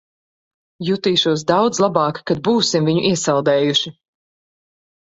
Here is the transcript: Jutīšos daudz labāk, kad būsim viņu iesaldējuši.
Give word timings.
Jutīšos 0.87 1.43
daudz 1.51 1.83
labāk, 1.85 2.23
kad 2.33 2.43
būsim 2.51 2.91
viņu 2.93 3.07
iesaldējuši. 3.13 3.97